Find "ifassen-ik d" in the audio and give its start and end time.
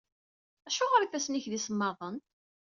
1.01-1.53